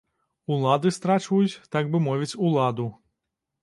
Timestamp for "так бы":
1.77-2.05